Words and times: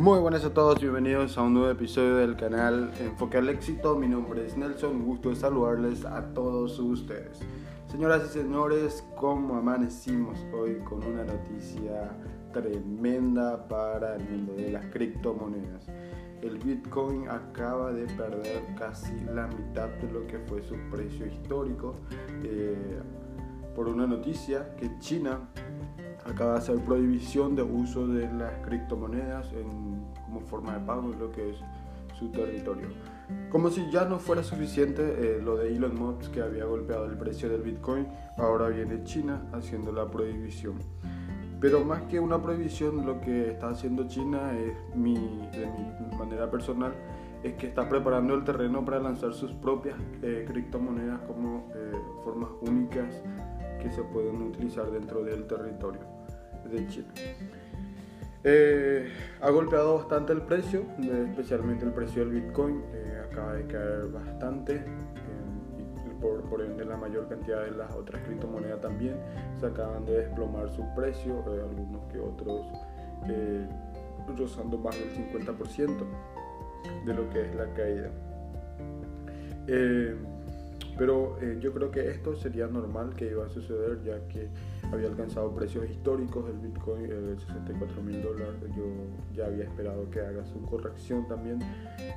Muy 0.00 0.18
buenas 0.18 0.46
a 0.46 0.54
todos, 0.54 0.80
bienvenidos 0.80 1.36
a 1.36 1.42
un 1.42 1.52
nuevo 1.52 1.70
episodio 1.70 2.16
del 2.16 2.34
canal 2.34 2.90
Enfoque 2.98 3.36
al 3.36 3.50
Éxito. 3.50 3.96
Mi 3.96 4.08
nombre 4.08 4.46
es 4.46 4.56
Nelson, 4.56 5.04
gusto 5.04 5.28
de 5.28 5.36
saludarles 5.36 6.06
a 6.06 6.32
todos 6.32 6.78
ustedes. 6.78 7.38
Señoras 7.86 8.22
y 8.24 8.38
señores, 8.38 9.04
¿cómo 9.14 9.56
amanecimos 9.56 10.38
hoy 10.54 10.78
con 10.88 11.04
una 11.04 11.22
noticia 11.24 12.16
tremenda 12.50 13.68
para 13.68 14.16
el 14.16 14.24
mundo 14.24 14.54
de 14.54 14.70
las 14.70 14.86
criptomonedas? 14.86 15.86
El 16.40 16.56
Bitcoin 16.56 17.28
acaba 17.28 17.92
de 17.92 18.06
perder 18.06 18.74
casi 18.78 19.12
la 19.34 19.48
mitad 19.48 19.88
de 20.00 20.10
lo 20.10 20.26
que 20.26 20.38
fue 20.38 20.62
su 20.62 20.76
precio 20.90 21.26
histórico 21.26 21.94
eh, 22.42 23.02
por 23.74 23.86
una 23.86 24.06
noticia 24.06 24.74
que 24.76 24.98
China 24.98 25.40
acaba 26.24 26.52
de 26.52 26.58
hacer 26.58 26.78
prohibición 26.80 27.56
de 27.56 27.62
uso 27.62 28.06
de 28.06 28.30
las 28.32 28.52
criptomonedas 28.64 29.48
como 30.24 30.40
forma 30.40 30.74
de 30.78 30.86
pago 30.86 31.12
en 31.12 31.18
lo 31.18 31.30
que 31.32 31.50
es 31.50 31.56
su 32.18 32.28
territorio. 32.30 32.88
Como 33.50 33.70
si 33.70 33.90
ya 33.90 34.04
no 34.04 34.18
fuera 34.18 34.42
suficiente 34.42 35.02
eh, 35.02 35.40
lo 35.42 35.56
de 35.56 35.74
Elon 35.74 35.94
Musk 35.94 36.32
que 36.32 36.42
había 36.42 36.64
golpeado 36.64 37.06
el 37.06 37.16
precio 37.16 37.48
del 37.48 37.62
Bitcoin, 37.62 38.06
ahora 38.36 38.68
viene 38.68 39.04
China 39.04 39.42
haciendo 39.52 39.92
la 39.92 40.10
prohibición. 40.10 40.74
Pero 41.60 41.84
más 41.84 42.02
que 42.02 42.18
una 42.18 42.42
prohibición, 42.42 43.04
lo 43.06 43.20
que 43.20 43.50
está 43.50 43.70
haciendo 43.70 44.08
China 44.08 44.52
es 44.58 44.96
mi, 44.96 45.14
de 45.14 45.66
mi 45.66 46.16
manera 46.16 46.50
personal 46.50 46.94
es 47.42 47.54
que 47.54 47.66
está 47.68 47.88
preparando 47.88 48.34
el 48.34 48.44
terreno 48.44 48.84
para 48.84 48.98
lanzar 48.98 49.32
sus 49.32 49.52
propias 49.52 49.96
eh, 50.22 50.44
criptomonedas 50.46 51.20
como 51.22 51.68
eh, 51.74 51.92
formas 52.22 52.50
únicas 52.60 53.22
que 53.80 53.90
se 53.90 54.02
pueden 54.02 54.42
utilizar 54.42 54.90
dentro 54.90 55.22
del 55.24 55.46
territorio 55.46 56.00
de 56.70 56.86
China. 56.88 57.08
Eh, 58.42 59.12
ha 59.42 59.50
golpeado 59.50 59.98
bastante 59.98 60.32
el 60.32 60.42
precio, 60.42 60.84
especialmente 61.28 61.84
el 61.84 61.92
precio 61.92 62.24
del 62.24 62.40
Bitcoin, 62.40 62.82
eh, 62.94 63.22
acaba 63.30 63.54
de 63.54 63.66
caer 63.66 64.06
bastante, 64.06 64.76
eh, 64.76 64.82
por, 66.20 66.42
por, 66.48 66.62
ende 66.62 66.84
la 66.84 66.96
mayor 66.96 67.28
cantidad 67.28 67.64
de 67.64 67.72
las 67.72 67.94
otras 67.94 68.22
criptomonedas 68.22 68.80
también 68.80 69.16
se 69.58 69.66
acaban 69.66 70.04
de 70.06 70.18
desplomar 70.18 70.70
su 70.70 70.82
precio, 70.94 71.42
algunos 71.46 72.04
que 72.10 72.18
otros 72.18 72.66
rozando 74.38 74.78
más 74.78 74.96
del 74.98 75.12
50% 75.12 76.04
de 77.04 77.14
lo 77.14 77.28
que 77.30 77.42
es 77.42 77.54
la 77.54 77.66
caída. 77.74 78.10
Pero 81.00 81.38
eh, 81.40 81.56
yo 81.62 81.72
creo 81.72 81.90
que 81.90 82.10
esto 82.10 82.36
sería 82.36 82.66
normal 82.66 83.14
que 83.16 83.30
iba 83.30 83.46
a 83.46 83.48
suceder 83.48 84.02
ya 84.04 84.28
que 84.28 84.50
había 84.92 85.08
alcanzado 85.08 85.50
precios 85.54 85.88
históricos 85.88 86.44
el 86.50 86.58
Bitcoin, 86.58 87.08
de 87.08 87.38
64 87.38 88.02
mil 88.02 88.22
dólares. 88.22 88.56
Yo 88.76 88.84
ya 89.34 89.46
había 89.46 89.64
esperado 89.64 90.10
que 90.10 90.20
haga 90.20 90.44
su 90.44 90.60
corrección 90.66 91.26
también, 91.26 91.58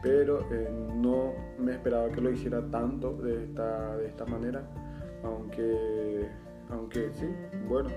pero 0.01 0.41
eh, 0.51 0.69
no 0.95 1.31
me 1.57 1.71
esperaba 1.71 2.09
que 2.09 2.19
lo 2.19 2.29
hiciera 2.29 2.61
tanto 2.71 3.13
de 3.13 3.45
esta, 3.45 3.95
de 3.95 4.07
esta 4.07 4.25
manera. 4.25 4.67
Aunque, 5.23 6.27
aunque 6.69 7.09
sí, 7.13 7.29
bueno, 7.69 7.89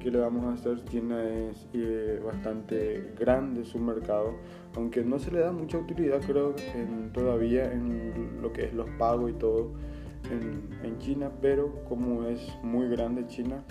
¿qué 0.00 0.10
le 0.10 0.18
vamos 0.18 0.44
a 0.46 0.54
hacer? 0.54 0.84
China 0.86 1.22
es 1.22 1.68
eh, 1.72 2.20
bastante 2.24 3.12
grande 3.16 3.64
su 3.64 3.78
mercado, 3.78 4.34
aunque 4.74 5.04
no 5.04 5.20
se 5.20 5.30
le 5.30 5.38
da 5.38 5.52
mucha 5.52 5.78
utilidad, 5.78 6.20
creo, 6.26 6.56
en, 6.74 7.12
todavía 7.12 7.72
en 7.72 8.42
lo 8.42 8.52
que 8.52 8.64
es 8.64 8.74
los 8.74 8.90
pagos 8.98 9.30
y 9.30 9.34
todo 9.34 9.70
en, 10.30 10.98
China, 10.98 11.30
pero 11.40 11.82
como 11.88 12.24
es 12.24 12.40
muy 12.62 12.88
grande 12.88 13.26
China, 13.26 13.62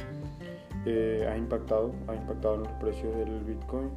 eh, 0.86 1.28
ha 1.30 1.38
impactado, 1.38 1.94
ha 2.08 2.16
impactado 2.16 2.56
en 2.56 2.64
los 2.64 2.72
precios 2.74 3.16
del 3.16 3.42
Bitcoin, 3.42 3.90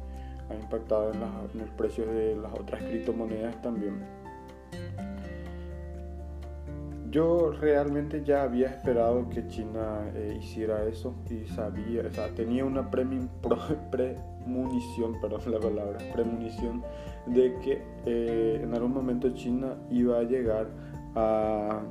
ha 0.49 0.55
impactado 0.55 1.11
en, 1.13 1.19
los 1.59 1.69
precios 1.71 2.07
de 2.07 2.35
las 2.35 2.53
otras 2.53 2.81
criptomonedas 2.83 3.59
también. 3.61 4.01
Yo 7.09 7.51
realmente 7.51 8.23
ya 8.23 8.43
había 8.43 8.69
esperado 8.69 9.29
que 9.29 9.47
China 9.47 10.11
eh, 10.15 10.37
hiciera 10.39 10.83
eso 10.85 11.13
y 11.29 11.45
sabía, 11.45 12.01
o 12.07 12.11
sea, 12.11 12.29
tenía 12.29 12.65
una 12.65 12.89
premonición, 13.91 15.21
perdón 15.21 15.51
la 15.51 15.59
palabra, 15.59 15.99
premonición 16.11 16.83
de 17.27 17.55
que 17.59 17.81
eh, 18.05 18.61
en 18.63 18.73
algún 18.73 18.93
momento 18.93 19.29
China 19.33 19.75
iba 19.91 20.19
a 20.19 20.23
llegar 20.23 20.67
a 21.15 21.81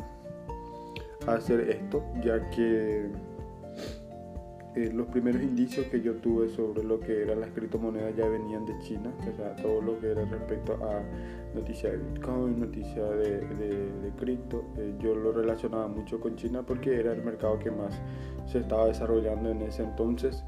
hacer 1.27 1.71
esto, 1.71 2.05
ya 2.22 2.50
que 2.50 3.09
eh, 4.75 4.91
los 4.91 5.06
primeros 5.09 5.43
indicios 5.43 5.87
que 5.87 6.00
yo 6.00 6.15
tuve 6.15 6.49
sobre 6.49 6.83
lo 6.83 6.99
que 6.99 7.22
eran 7.22 7.41
las 7.41 7.50
criptomonedas 7.50 8.16
ya 8.16 8.27
venían 8.27 8.65
de 8.65 8.78
China, 8.78 9.12
o 9.21 9.37
sea, 9.37 9.55
todo 9.56 9.82
lo 9.82 10.00
que 10.00 10.12
era 10.12 10.25
respecto 10.25 10.78
a 10.82 11.03
noticias 11.55 11.93
de 11.93 11.99
Bitcoin, 11.99 12.59
noticias 12.59 13.11
de, 13.11 13.41
de, 13.41 14.11
cripto, 14.19 14.65
eh, 14.78 14.94
yo 14.99 15.15
lo 15.15 15.32
relacionaba 15.32 15.88
mucho 15.88 16.19
con 16.21 16.37
China 16.37 16.62
porque 16.62 16.99
era 16.99 17.12
el 17.12 17.22
mercado 17.22 17.59
que 17.59 17.71
más 17.71 18.00
se 18.47 18.61
estaba 18.61 18.87
desarrollando 18.87 19.50
en 19.50 19.61
ese 19.62 19.82
entonces. 19.82 20.43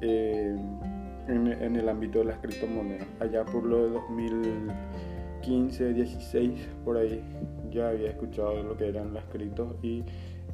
Eh, 0.00 0.56
en, 1.28 1.48
en, 1.48 1.76
el 1.76 1.88
ámbito 1.88 2.20
de 2.20 2.26
las 2.26 2.38
criptomonedas, 2.38 3.06
allá 3.20 3.44
por 3.44 3.64
lo 3.64 3.84
de 3.84 3.90
2015, 3.90 5.92
16, 5.92 6.68
por 6.84 6.96
ahí, 6.96 7.20
ya 7.70 7.90
había 7.90 8.10
escuchado 8.10 8.62
lo 8.62 8.76
que 8.76 8.88
eran 8.88 9.14
las 9.14 9.24
criptos 9.24 9.74
y 9.82 10.04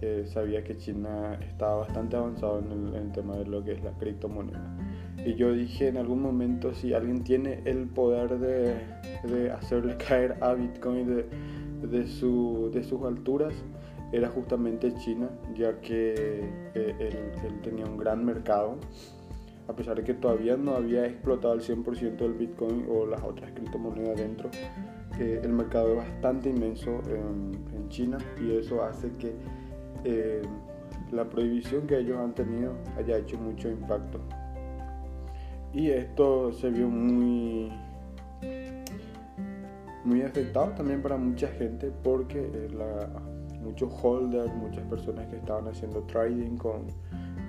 eh, 0.00 0.24
sabía 0.26 0.64
que 0.64 0.76
China 0.76 1.38
estaba 1.48 1.76
bastante 1.76 2.16
avanzado 2.16 2.58
en 2.58 2.94
el, 2.94 3.12
tema 3.12 3.36
de 3.36 3.44
lo 3.44 3.62
que 3.62 3.72
es 3.72 3.84
la 3.84 3.92
criptomoneda. 3.92 4.76
Y 5.24 5.34
yo 5.34 5.52
dije 5.52 5.86
en 5.86 5.96
algún 5.96 6.20
momento, 6.20 6.74
si 6.74 6.92
alguien 6.92 7.22
tiene 7.22 7.60
el 7.66 7.86
poder 7.86 8.38
de, 8.40 8.74
de 9.22 9.52
hacerle 9.52 9.96
caer 9.96 10.36
a 10.40 10.54
Bitcoin 10.54 11.06
de, 11.06 11.26
de, 11.86 12.06
su, 12.08 12.70
de 12.74 12.82
sus 12.82 13.04
alturas, 13.04 13.54
era 14.10 14.28
justamente 14.28 14.92
China, 14.96 15.30
ya 15.54 15.80
que 15.80 16.14
eh, 16.74 16.96
él, 16.98 17.32
él, 17.44 17.60
tenía 17.62 17.86
un 17.86 17.96
gran 17.96 18.24
mercado, 18.24 18.78
a 19.68 19.76
pesar 19.76 19.96
de 19.96 20.02
que 20.02 20.14
todavía 20.14 20.56
no 20.56 20.74
había 20.74 21.06
explotado 21.06 21.54
el 21.54 21.60
100% 21.60 22.16
del 22.16 22.32
Bitcoin 22.32 22.86
o 22.90 23.06
las 23.06 23.22
otras 23.22 23.52
criptomonedas 23.52 24.16
dentro, 24.16 24.50
el 25.18 25.52
mercado 25.52 25.92
es 25.92 25.96
bastante 25.98 26.50
inmenso 26.50 27.00
en, 27.08 27.52
China 27.88 28.16
y 28.40 28.56
eso 28.56 28.82
hace 28.82 29.10
que 29.18 29.34
eh, 30.04 30.40
la 31.10 31.28
prohibición 31.28 31.86
que 31.86 31.98
ellos 31.98 32.16
han 32.18 32.34
tenido 32.34 32.72
haya 32.96 33.18
hecho 33.18 33.36
mucho 33.36 33.68
impacto. 33.68 34.18
Y 35.74 35.90
esto 35.90 36.52
se 36.54 36.70
vio 36.70 36.88
muy, 36.88 37.70
muy 40.04 40.22
afectado 40.22 40.68
también 40.72 41.02
para 41.02 41.18
mucha 41.18 41.48
gente 41.48 41.92
porque 42.02 42.38
eh, 42.40 42.68
muchos 43.62 43.92
holders, 44.02 44.52
muchas 44.54 44.84
personas 44.84 45.26
que 45.26 45.36
estaban 45.36 45.68
haciendo 45.68 46.00
trading 46.04 46.56
con 46.56 46.86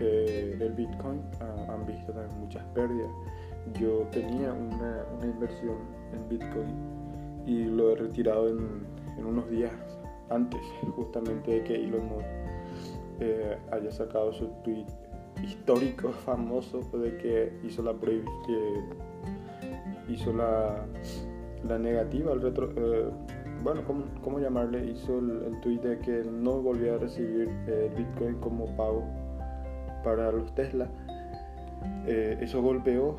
eh, 0.02 0.58
el 0.60 0.74
Bitcoin 0.74 1.22
ah, 1.40 1.74
han 1.74 1.86
visto 1.86 2.12
también 2.12 2.40
muchas 2.40 2.66
pérdidas. 2.74 3.12
Yo 3.80 4.08
tenía 4.12 4.52
una, 4.52 5.06
una 5.16 5.26
inversión 5.26 5.78
en 6.14 6.28
Bitcoin 6.28 7.03
y 7.46 7.64
lo 7.66 7.92
he 7.92 7.96
retirado 7.96 8.50
en, 8.50 8.94
unos 9.18 9.50
días 9.50 9.72
antes 10.30 10.60
justamente 10.96 11.52
de 11.52 11.64
que 11.64 11.76
Elon 11.76 12.06
Musk 12.08 12.26
eh, 13.20 13.58
haya 13.72 13.92
sacado 13.92 14.34
su 14.34 14.48
tweet 14.64 14.86
histórico 15.44 16.10
famoso 16.26 16.82
de 16.98 17.18
que 17.18 17.54
hizo 17.64 17.84
la 17.84 17.94
hizo 20.10 20.34
la, 20.34 20.86
la 21.68 21.80
negativa 21.80 22.34
el 22.34 22.42
retro 22.42 22.70
eh, 22.76 23.10
bueno 23.64 23.84
¿cómo, 23.86 24.06
¿cómo, 24.22 24.40
llamarle 24.40 24.86
hizo 24.86 25.20
el, 25.20 25.60
tweet 25.62 25.80
de 25.80 26.00
que 26.00 26.24
no 26.30 26.62
volvía 26.62 26.96
a 26.96 26.98
recibir 26.98 27.50
eh, 27.68 27.90
bitcoin 27.96 28.36
como 28.40 28.66
pago 28.76 29.04
para 30.04 30.34
los 30.34 30.54
Tesla. 30.54 30.90
Eso 32.06 32.62
golpeó 32.62 33.16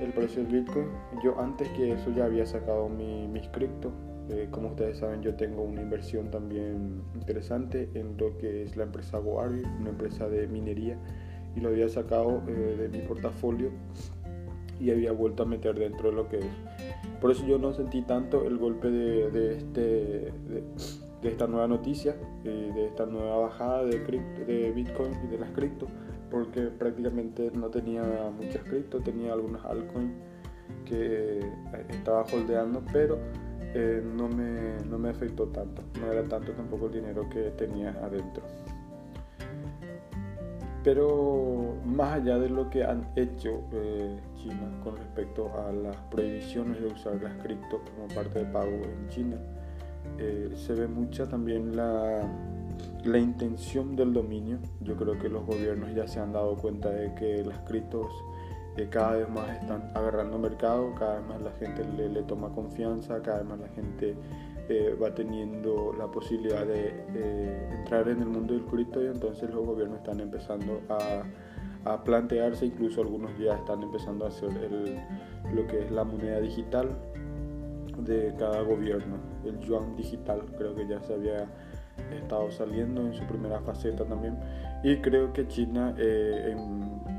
el 0.00 0.12
precio 0.12 0.42
del 0.42 0.62
Bitcoin. 0.62 0.88
Yo 1.22 1.38
antes 1.38 1.68
que 1.70 1.92
eso 1.92 2.12
ya 2.14 2.24
había 2.24 2.46
sacado 2.46 2.88
mi, 2.88 3.26
mis 3.28 3.48
cripto. 3.48 3.92
Eh, 4.30 4.48
como 4.50 4.68
ustedes 4.68 4.98
saben, 4.98 5.22
yo 5.22 5.34
tengo 5.34 5.62
una 5.62 5.82
inversión 5.82 6.30
también 6.30 7.02
interesante 7.14 7.90
en 7.94 8.16
lo 8.16 8.36
que 8.38 8.62
es 8.62 8.76
la 8.76 8.84
empresa 8.84 9.18
Goari, 9.18 9.62
una 9.80 9.90
empresa 9.90 10.28
de 10.28 10.46
minería, 10.46 10.98
y 11.54 11.60
lo 11.60 11.68
había 11.68 11.88
sacado 11.88 12.42
eh, 12.48 12.76
de 12.78 12.88
mi 12.88 13.00
portafolio 13.06 13.70
y 14.80 14.90
había 14.90 15.12
vuelto 15.12 15.42
a 15.42 15.46
meter 15.46 15.78
dentro 15.78 16.10
de 16.10 16.16
lo 16.16 16.28
que 16.28 16.38
es. 16.38 16.46
Por 17.20 17.30
eso 17.30 17.46
yo 17.46 17.58
no 17.58 17.72
sentí 17.72 18.02
tanto 18.02 18.46
el 18.46 18.58
golpe 18.58 18.90
de, 18.90 19.30
de 19.30 19.56
este, 19.56 20.32
de, 21.24 21.30
esta 21.30 21.46
nueva 21.48 21.66
noticia, 21.66 22.14
eh, 22.44 22.70
de 22.74 22.86
esta 22.86 23.06
nueva 23.06 23.38
bajada 23.38 23.84
de, 23.84 23.98
de 23.98 24.72
Bitcoin 24.72 25.12
y 25.24 25.26
de 25.28 25.38
las 25.38 25.50
cripto 25.50 25.88
porque 26.34 26.62
prácticamente 26.62 27.52
no 27.54 27.68
tenía 27.68 28.02
muchas 28.36 28.64
cripto, 28.64 28.98
tenía 28.98 29.32
algunas 29.32 29.64
altcoins 29.64 30.12
que 30.84 31.38
eh, 31.38 31.86
estaba 31.90 32.24
holdeando, 32.32 32.82
pero 32.92 33.18
eh, 33.72 34.02
no, 34.04 34.28
me, 34.28 34.76
no 34.90 34.98
me 34.98 35.10
afectó 35.10 35.46
tanto, 35.46 35.82
no 36.00 36.10
era 36.10 36.24
tanto 36.24 36.50
tampoco 36.52 36.86
el 36.86 36.94
dinero 36.94 37.28
que 37.28 37.50
tenía 37.50 37.90
adentro. 38.02 38.42
Pero 40.82 41.76
más 41.86 42.20
allá 42.20 42.38
de 42.40 42.50
lo 42.50 42.68
que 42.68 42.82
han 42.82 43.08
hecho 43.14 43.62
eh, 43.72 44.18
China 44.34 44.80
con 44.82 44.96
respecto 44.96 45.50
a 45.56 45.70
las 45.70 45.96
prohibiciones 46.10 46.80
de 46.80 46.88
usar 46.88 47.22
las 47.22 47.34
cripto 47.44 47.80
como 47.94 48.08
parte 48.12 48.40
de 48.40 48.44
pago 48.46 48.72
en 48.72 49.08
China, 49.08 49.36
eh, 50.18 50.52
se 50.56 50.74
ve 50.74 50.86
mucha 50.86 51.28
también 51.28 51.76
la, 51.76 52.22
la 53.04 53.18
intención 53.18 53.96
del 53.96 54.12
dominio. 54.12 54.58
Yo 54.80 54.96
creo 54.96 55.18
que 55.18 55.28
los 55.28 55.44
gobiernos 55.46 55.94
ya 55.94 56.06
se 56.06 56.20
han 56.20 56.32
dado 56.32 56.56
cuenta 56.56 56.90
de 56.90 57.14
que 57.14 57.44
las 57.44 57.58
criptos 57.60 58.12
eh, 58.76 58.88
cada 58.90 59.12
vez 59.12 59.28
más 59.28 59.48
están 59.50 59.90
agarrando 59.94 60.36
mercado, 60.36 60.94
cada 60.98 61.20
vez 61.20 61.28
más 61.28 61.40
la 61.40 61.52
gente 61.52 61.84
le, 61.84 62.22
toma 62.22 62.48
confianza, 62.48 63.22
cada 63.22 63.38
vez 63.38 63.46
más 63.46 63.60
la 63.60 63.68
gente 63.68 64.16
eh, 64.68 64.98
va 65.00 65.14
teniendo 65.14 65.94
la 65.96 66.08
posibilidad 66.08 66.66
de 66.66 67.04
eh, 67.14 67.68
entrar 67.78 68.08
en 68.08 68.20
el 68.20 68.26
mundo 68.26 68.52
del 68.52 68.64
cripto 68.64 69.00
y 69.00 69.06
entonces 69.06 69.48
los 69.50 69.64
gobiernos 69.64 69.98
están 69.98 70.18
empezando 70.18 70.80
a, 70.88 71.22
a, 71.88 72.02
plantearse, 72.02 72.66
incluso 72.66 73.00
algunos 73.00 73.30
ya 73.38 73.54
están 73.54 73.80
empezando 73.82 74.24
a 74.24 74.28
hacer 74.28 74.50
lo 75.52 75.66
que 75.68 75.84
es 75.84 75.90
la 75.92 76.02
moneda 76.02 76.40
digital 76.40 76.88
de 77.98 78.34
cada 78.38 78.62
gobierno, 78.62 79.16
el 79.44 79.60
yuan 79.60 79.96
digital, 79.96 80.42
creo 80.56 80.74
que 80.74 80.86
ya 80.86 81.00
se 81.02 81.14
había 81.14 81.46
estado 82.14 82.50
saliendo 82.50 83.00
en 83.02 83.14
su 83.14 83.24
primera 83.24 83.60
faceta 83.60 84.04
también 84.04 84.36
y 84.82 84.96
creo 84.96 85.32
que 85.32 85.48
China 85.48 85.94
eh, 85.96 86.54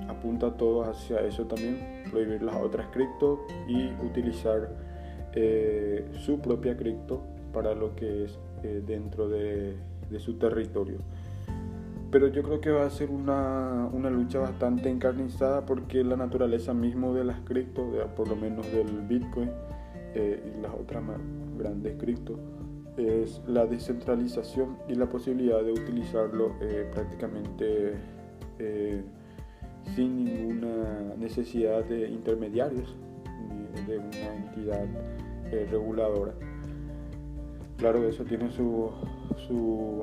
apunta 0.07 0.56
todo 0.56 0.83
hacia 0.83 1.22
eso 1.22 1.45
también, 1.45 2.04
prohibir 2.12 2.44
las 2.44 2.56
otras 2.57 2.88
cripto 2.92 3.45
y 3.68 3.88
utilizar 4.06 4.69
eh, 5.33 6.07
su 6.19 6.39
propia 6.39 6.77
cripto 6.77 7.24
para 7.51 7.74
lo 7.74 7.95
que 7.95 8.25
es 8.25 8.38
eh, 8.63 8.83
dentro 8.86 9.27
de, 9.30 9.75
su 10.19 10.36
territorio. 10.36 11.00
Pero 12.12 12.27
yo 12.27 12.44
creo 12.44 12.62
que 12.62 12.69
va 12.69 12.86
a 12.86 12.89
ser 12.89 13.10
una, 13.10 13.89
lucha 14.12 14.39
bastante 14.39 14.89
encarnizada 14.89 15.66
porque 15.66 16.04
la 16.04 16.16
naturaleza 16.16 16.74
mismo 16.74 17.13
de 17.13 17.25
las 17.25 17.39
cripto, 17.42 17.83
por 18.16 18.30
lo 18.30 18.36
menos 18.36 18.72
del 18.72 19.01
Bitcoin 19.01 19.50
eh, 20.16 20.54
y 20.58 20.62
las 20.62 20.74
otras 20.74 21.04
más 21.04 21.20
grandes 21.58 21.96
cripto, 21.98 22.40
es 22.98 23.42
la 23.48 23.66
descentralización 23.66 24.78
y 24.88 24.96
la 24.96 25.08
posibilidad 25.08 25.62
de 25.62 25.74
utilizarlo 25.74 26.56
eh, 26.62 26.90
prácticamente 26.94 27.94
sin 29.96 30.24
ninguna 30.24 31.14
necesidad 31.18 31.84
de 31.84 32.10
intermediarios 32.10 32.96
ni 33.50 33.84
de 33.86 33.98
una 33.98 34.36
entidad 34.36 34.88
reguladora. 35.70 36.34
Claro, 37.78 38.08
eso 38.08 38.24
tiene 38.24 38.50
su, 38.52 38.90
su, 39.48 40.02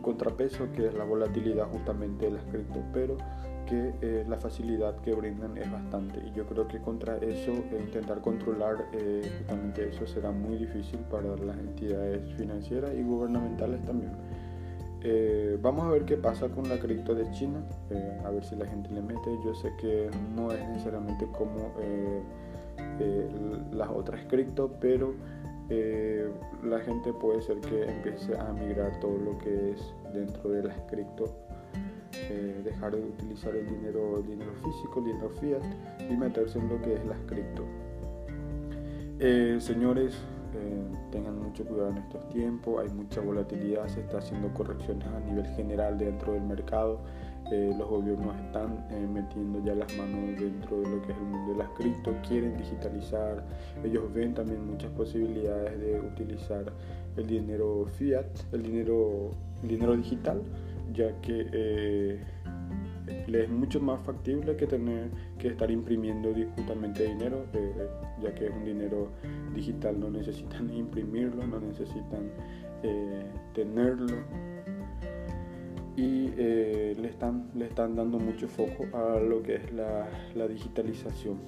contrapeso, 0.00 0.72
que 0.72 0.88
es 0.88 0.94
la 0.94 1.04
volatilidad 1.04 1.68
justamente 1.70 2.26
de 2.26 2.32
las 2.32 2.44
cripto, 2.46 2.82
pero 2.92 3.16
que 3.64 3.94
eh, 4.00 4.24
la 4.28 4.36
facilidad 4.36 4.96
que 4.96 5.14
brindan 5.14 5.56
es 5.56 5.70
bastante. 5.70 6.20
Y 6.26 6.32
yo 6.32 6.46
creo 6.46 6.66
que 6.68 6.78
contra 6.80 7.16
eso, 7.16 7.52
e 7.52 7.80
intentar 7.80 8.20
controlar 8.20 8.86
eh, 8.92 9.22
justamente 9.38 9.88
eso 9.88 10.06
será 10.06 10.30
muy 10.30 10.56
difícil 10.56 11.00
para 11.10 11.36
las 11.36 11.58
entidades 11.58 12.32
financieras 12.34 12.92
y 12.94 13.02
gubernamentales 13.02 13.82
también. 13.82 14.12
Eh, 15.02 15.58
vamos 15.60 15.84
a 15.84 15.90
ver 15.90 16.04
qué 16.04 16.16
pasa 16.16 16.48
con 16.48 16.68
la 16.68 16.78
cripto 16.78 17.14
de 17.14 17.30
China, 17.30 17.62
a 18.24 18.30
ver 18.30 18.44
si 18.44 18.56
la 18.56 18.66
gente 18.66 18.90
le 18.90 19.02
mete. 19.02 19.38
Yo 19.44 19.54
sé 19.54 19.70
que 19.80 20.08
no 20.34 20.50
es 20.50 20.66
necesariamente 20.70 21.26
como 21.26 21.72
las 23.72 23.88
otras 23.90 24.24
cripto, 24.26 24.70
pero 24.80 25.14
eh, 25.70 26.30
la 26.62 26.78
gente 26.80 27.12
puede 27.14 27.40
ser 27.40 27.58
que 27.60 27.84
empiece 27.84 28.36
a 28.36 28.52
migrar 28.52 29.00
todo 29.00 29.16
lo 29.16 29.38
que 29.38 29.70
es 29.70 29.94
dentro 30.12 30.50
de 30.50 30.62
las 30.62 30.78
cripto, 30.90 31.24
eh, 32.30 32.60
dejar 32.64 32.94
de 32.94 33.02
utilizar 33.02 33.54
el 33.54 33.66
dinero, 33.66 34.18
el 34.18 34.26
dinero 34.26 34.52
físico, 34.62 35.00
el 35.00 35.06
dinero 35.06 35.30
fiat 35.40 35.62
y 36.10 36.16
meterse 36.16 36.58
en 36.58 36.68
lo 36.68 36.80
que 36.82 36.94
es 36.94 37.06
las 37.06 37.18
cripto. 37.26 37.64
Eh, 39.18 39.58
señores, 39.60 40.16
tengan 41.10 41.38
mucho 41.38 41.64
cuidado 41.64 41.90
en 41.90 41.98
estos 41.98 42.28
tiempos, 42.28 42.82
hay 42.82 42.88
mucha 42.90 43.20
volatilidad, 43.20 43.86
se 43.88 44.00
está 44.00 44.18
haciendo 44.18 44.52
correcciones 44.54 45.06
a 45.06 45.20
nivel 45.20 45.46
general 45.54 45.98
dentro 45.98 46.32
del 46.32 46.42
mercado. 46.42 47.00
Eh, 47.52 47.74
los 47.78 47.88
gobiernos 47.88 48.34
están 48.36 48.86
eh, 48.90 49.06
metiendo 49.12 49.62
ya 49.62 49.74
las 49.74 49.94
manos 49.96 50.40
dentro 50.40 50.80
de 50.80 50.88
lo 50.88 51.02
que 51.02 51.12
es 51.12 51.18
el 51.18 51.24
mundo 51.24 51.52
de 51.52 51.58
las 51.58 51.68
cripto, 51.70 52.14
quieren 52.26 52.56
digitalizar, 52.56 53.44
ellos 53.84 54.02
ven 54.14 54.32
también 54.32 54.66
muchas 54.66 54.90
posibilidades 54.92 55.78
de 55.78 56.00
utilizar 56.00 56.72
el 57.18 57.26
dinero 57.26 57.86
fiat, 57.98 58.26
el 58.52 58.62
dinero, 58.62 59.30
dinero 59.62 59.94
digital, 59.94 60.40
ya 60.92 61.20
que 61.20 61.46
eh, 61.52 62.20
les 63.26 63.44
es 63.44 63.50
mucho 63.50 63.80
más 63.80 64.00
factible 64.04 64.56
que 64.56 64.66
tener 64.66 65.10
que 65.38 65.48
estar 65.48 65.70
imprimiendo 65.70 66.32
justamente 66.56 67.04
dinero, 67.04 67.46
ya 68.22 68.34
que 68.34 68.46
es 68.46 68.50
un 68.50 68.64
dinero 68.64 69.10
digital, 69.54 69.98
no 69.98 70.10
necesitan 70.10 70.72
imprimirlo, 70.74 71.46
no 71.46 71.60
necesitan 71.60 72.30
tenerlo 73.54 74.14
y 75.96 76.32
eh, 76.36 76.96
le, 77.00 77.08
están, 77.08 77.48
le 77.54 77.66
están 77.66 77.94
dando 77.94 78.18
mucho 78.18 78.48
foco 78.48 78.84
a 78.96 79.20
lo 79.20 79.42
que 79.42 79.56
es 79.56 79.72
la, 79.72 80.48
digitalización. 80.48 81.38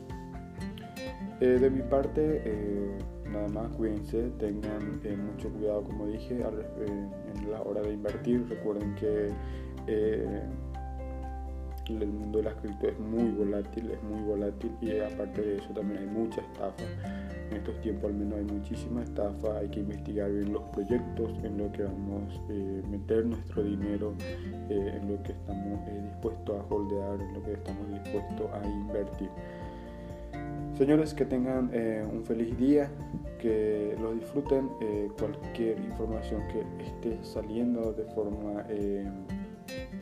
Eh, 1.40 1.58
de 1.60 1.70
mi 1.70 1.82
parte, 1.82 2.42
eh, 2.44 2.98
nada 3.32 3.48
más 3.48 3.68
cuídense, 3.76 4.30
tengan 4.38 5.00
mucho 5.32 5.50
cuidado, 5.50 5.82
como 5.84 6.06
dije, 6.06 6.34
en 6.34 7.50
la 7.50 7.62
hora 7.62 7.82
de 7.82 7.92
invertir. 7.92 8.46
Recuerden 8.48 8.94
que 8.94 9.30
el 11.88 12.08
mundo 12.08 12.38
de 12.38 12.44
las 12.44 12.54
cripto 12.56 12.88
es 12.88 12.98
muy 12.98 13.30
volátil, 13.30 13.90
es 13.90 14.02
muy 14.02 14.22
volátil 14.22 14.72
y 14.80 14.98
aparte 14.98 15.40
de 15.40 15.56
eso 15.56 15.68
también 15.74 16.00
hay 16.00 16.06
mucha 16.06 16.40
estafa. 16.40 16.84
En 17.50 17.58
estos 17.58 17.80
tiempos 17.80 18.10
al 18.10 18.16
menos 18.16 18.38
hay 18.38 18.44
muchísima 18.44 19.02
estafa, 19.04 19.58
hay 19.58 19.68
que 19.68 19.80
investigar 19.80 20.30
bien 20.32 20.52
los 20.52 20.62
proyectos, 20.64 21.30
en 21.44 21.58
lo 21.58 21.70
que 21.70 21.84
vamos 21.84 22.34
a 22.34 22.52
eh, 22.52 22.82
meter 22.90 23.24
nuestro 23.24 23.62
dinero, 23.62 24.14
eh, 24.68 24.98
en 25.00 25.12
lo 25.12 25.22
que 25.22 25.32
estamos 25.32 25.78
eh, 25.86 26.02
dispuestos 26.10 26.56
a 26.56 26.74
holdear, 26.74 27.20
en 27.20 27.34
lo 27.34 27.42
que 27.44 27.52
estamos 27.52 27.88
dispuestos 27.88 28.50
a 28.52 28.66
invertir. 28.66 29.30
Señores, 30.76 31.14
que 31.14 31.24
tengan 31.24 31.70
un 32.12 32.24
feliz 32.24 32.56
día, 32.58 32.90
que 33.38 33.96
lo 34.00 34.12
disfruten. 34.12 34.68
cualquier 35.18 35.78
información 35.80 36.42
que 36.48 36.60
esté 36.84 37.24
saliendo 37.24 37.92
de 37.92 38.04
forma 38.14 38.64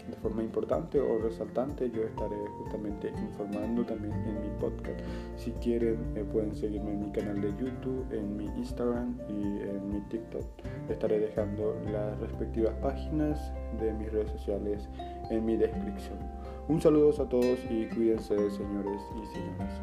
de 0.09 0.17
forma 0.17 0.43
importante 0.43 1.01
o 1.01 1.19
resaltante, 1.19 1.91
yo 1.91 2.03
estaré 2.03 2.37
justamente 2.59 3.09
informando 3.09 3.85
también 3.85 4.13
en 4.13 4.41
mi 4.41 4.49
podcast. 4.61 5.01
Si 5.37 5.53
quieren, 5.53 5.99
eh, 6.15 6.25
pueden 6.31 6.55
seguirme 6.55 6.93
en 6.93 7.07
mi 7.07 7.13
canal 7.13 7.41
de 7.41 7.49
YouTube, 7.51 8.07
en 8.13 8.37
mi 8.37 8.47
Instagram 8.47 9.19
y 9.29 9.61
en 9.63 9.89
mi 9.89 10.01
TikTok. 10.09 10.45
Estaré 10.89 11.19
dejando 11.19 11.77
las 11.91 12.19
respectivas 12.21 12.75
páginas 12.77 13.53
de 13.81 13.93
mis 13.95 14.13
redes 14.13 14.31
sociales 14.31 14.89
en 15.31 15.45
mi 15.45 15.57
descripción. 15.57 16.19
Un 16.69 16.81
saludo 16.81 17.11
a 17.23 17.29
todos 17.29 17.59
y 17.71 17.87
cuídense, 17.87 18.37
señores 18.51 19.03
y 19.23 19.27
señoras. 19.35 19.81